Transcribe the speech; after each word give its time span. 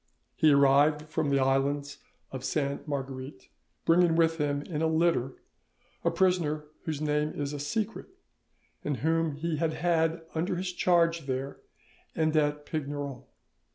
He 0.35 0.51
arrived 0.51 1.11
from 1.11 1.29
the 1.29 1.37
islands 1.37 1.99
of 2.31 2.43
Sainte 2.43 2.87
Marguerite, 2.87 3.49
bringing 3.85 4.15
with 4.15 4.37
him 4.37 4.63
in 4.63 4.81
a 4.81 4.87
litter 4.87 5.33
a 6.03 6.09
prisoner 6.09 6.63
whose 6.85 6.99
name 6.99 7.33
is 7.39 7.53
a 7.53 7.59
secret, 7.59 8.07
and 8.83 8.97
whom 9.05 9.35
he 9.35 9.57
had 9.57 9.73
had 9.73 10.23
under 10.33 10.55
his 10.55 10.73
charge 10.73 11.27
there, 11.27 11.59
and 12.15 12.35
at 12.35 12.65
Pignerol. 12.65 13.27